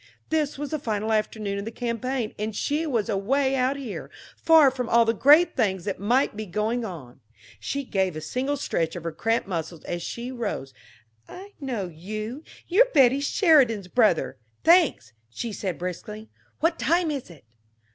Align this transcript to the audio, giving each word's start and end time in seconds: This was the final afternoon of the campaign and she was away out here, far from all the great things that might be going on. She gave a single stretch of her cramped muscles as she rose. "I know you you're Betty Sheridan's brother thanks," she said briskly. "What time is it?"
This 0.29 0.57
was 0.57 0.71
the 0.71 0.79
final 0.79 1.11
afternoon 1.13 1.59
of 1.59 1.65
the 1.65 1.69
campaign 1.69 2.33
and 2.39 2.55
she 2.55 2.87
was 2.87 3.07
away 3.07 3.55
out 3.55 3.77
here, 3.77 4.09
far 4.35 4.71
from 4.71 4.89
all 4.89 5.05
the 5.05 5.13
great 5.13 5.55
things 5.55 5.85
that 5.85 5.99
might 5.99 6.35
be 6.35 6.47
going 6.47 6.83
on. 6.83 7.19
She 7.59 7.83
gave 7.83 8.15
a 8.15 8.19
single 8.21 8.57
stretch 8.57 8.95
of 8.95 9.03
her 9.03 9.11
cramped 9.11 9.47
muscles 9.47 9.83
as 9.83 10.01
she 10.01 10.31
rose. 10.31 10.73
"I 11.29 11.53
know 11.59 11.87
you 11.87 12.43
you're 12.67 12.89
Betty 12.95 13.19
Sheridan's 13.19 13.89
brother 13.89 14.39
thanks," 14.63 15.13
she 15.29 15.53
said 15.53 15.77
briskly. 15.77 16.31
"What 16.61 16.79
time 16.79 17.11
is 17.11 17.29
it?" 17.29 17.45